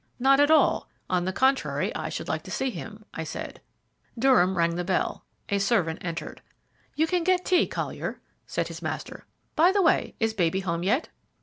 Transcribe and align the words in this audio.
"Not 0.17 0.39
at 0.39 0.49
all: 0.49 0.89
on 1.11 1.25
the 1.25 1.31
contrary, 1.31 1.93
I 1.93 2.09
should 2.09 2.27
like 2.27 2.41
to 2.45 2.49
see 2.49 2.71
him," 2.71 3.05
I 3.13 3.23
said. 3.23 3.61
Durham 4.17 4.57
rang 4.57 4.73
the 4.73 4.83
bell. 4.83 5.25
A 5.49 5.59
servant 5.59 5.99
entered. 6.01 6.41
"You 6.95 7.05
can 7.05 7.23
get 7.23 7.45
tea, 7.45 7.67
Collier," 7.67 8.19
said 8.47 8.67
his 8.69 8.81
master. 8.81 9.27
"By 9.55 9.71
the 9.71 9.83
way, 9.83 10.15
is 10.19 10.33
baby 10.33 10.61
home 10.61 10.81
yet?" 10.81 11.09